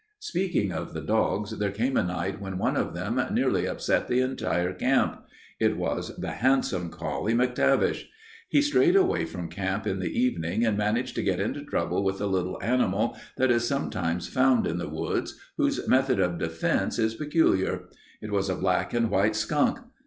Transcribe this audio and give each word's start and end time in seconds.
Speaking 0.17 0.71
of 0.71 0.95
the 0.95 1.01
dogs, 1.01 1.59
there 1.59 1.69
came 1.69 1.95
a 1.95 2.01
night 2.01 2.41
when 2.41 2.57
one 2.57 2.75
of 2.75 2.95
them 2.95 3.21
nearly 3.29 3.67
upset 3.67 4.07
the 4.07 4.19
entire 4.19 4.73
camp. 4.73 5.23
It 5.59 5.77
was 5.77 6.17
the 6.17 6.31
handsome 6.31 6.89
collie, 6.89 7.35
MacTavish. 7.35 8.05
He 8.49 8.63
strayed 8.63 8.95
away 8.95 9.25
from 9.25 9.47
camp 9.47 9.85
in 9.85 9.99
the 9.99 10.09
evening 10.09 10.65
and 10.65 10.75
managed 10.75 11.13
to 11.17 11.21
get 11.21 11.39
into 11.39 11.63
trouble 11.63 12.03
with 12.03 12.19
a 12.19 12.25
little 12.25 12.57
animal 12.63 13.15
that 13.37 13.51
is 13.51 13.67
sometimes 13.67 14.27
found 14.27 14.65
in 14.65 14.79
the 14.79 14.89
woods 14.89 15.39
whose 15.57 15.87
method 15.87 16.19
of 16.19 16.39
defense 16.39 16.97
is 16.97 17.13
peculiar. 17.13 17.81
It 18.23 18.31
was 18.31 18.49
a 18.49 18.55
black 18.55 18.95
and 18.95 19.07
white 19.11 19.35
skunk. 19.35 19.81